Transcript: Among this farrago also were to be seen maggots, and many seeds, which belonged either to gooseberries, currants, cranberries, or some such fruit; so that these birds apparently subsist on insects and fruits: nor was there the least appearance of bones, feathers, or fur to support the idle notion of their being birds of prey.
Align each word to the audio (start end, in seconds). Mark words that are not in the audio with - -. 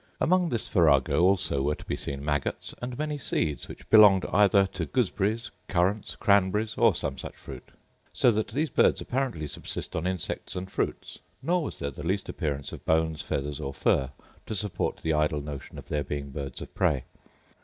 Among 0.19 0.49
this 0.49 0.67
farrago 0.67 1.21
also 1.25 1.61
were 1.61 1.75
to 1.75 1.85
be 1.85 1.95
seen 1.95 2.25
maggots, 2.25 2.73
and 2.81 2.97
many 2.97 3.19
seeds, 3.19 3.67
which 3.67 3.87
belonged 3.91 4.25
either 4.33 4.65
to 4.65 4.87
gooseberries, 4.87 5.51
currants, 5.67 6.15
cranberries, 6.15 6.73
or 6.75 6.95
some 6.95 7.19
such 7.19 7.35
fruit; 7.35 7.69
so 8.11 8.31
that 8.31 8.47
these 8.47 8.71
birds 8.71 8.99
apparently 8.99 9.45
subsist 9.45 9.95
on 9.95 10.07
insects 10.07 10.55
and 10.55 10.71
fruits: 10.71 11.19
nor 11.43 11.61
was 11.61 11.77
there 11.77 11.91
the 11.91 12.01
least 12.01 12.29
appearance 12.29 12.73
of 12.73 12.83
bones, 12.83 13.21
feathers, 13.21 13.59
or 13.59 13.75
fur 13.75 14.09
to 14.47 14.55
support 14.55 14.97
the 15.03 15.13
idle 15.13 15.39
notion 15.41 15.77
of 15.77 15.89
their 15.89 16.03
being 16.03 16.31
birds 16.31 16.63
of 16.63 16.73
prey. 16.73 17.03